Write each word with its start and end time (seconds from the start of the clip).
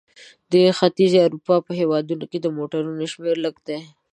د 0.51 0.53
ختیځې 0.77 1.19
اروپا 1.25 1.55
په 1.65 1.71
هېوادونو 1.79 2.25
کې 2.31 2.37
د 2.41 2.47
موټرونو 2.57 3.01
شمیر 3.13 3.35
لږ 3.45 3.55
دی. 3.67 3.79